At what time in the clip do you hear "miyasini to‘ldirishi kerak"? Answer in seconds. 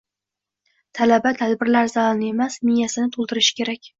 2.71-3.87